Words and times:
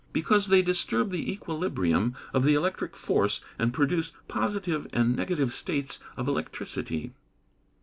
_Because 0.13 0.47
they 0.47 0.63
disturb 0.63 1.11
the 1.11 1.31
equilibrium 1.31 2.15
of 2.33 2.43
the 2.43 2.55
electric 2.55 2.95
force, 2.95 3.39
and 3.59 3.71
produce 3.71 4.13
positive 4.27 4.87
and 4.91 5.15
negative 5.15 5.53
states 5.53 5.99
of 6.17 6.27
electricity. 6.27 7.13